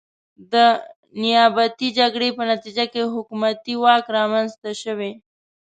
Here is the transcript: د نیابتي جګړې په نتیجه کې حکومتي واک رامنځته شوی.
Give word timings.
د 0.53 0.53
نیابتي 1.21 1.87
جګړې 1.99 2.29
په 2.37 2.43
نتیجه 2.51 2.83
کې 2.93 3.11
حکومتي 3.15 3.73
واک 3.83 4.05
رامنځته 4.17 4.71
شوی. 4.83 5.11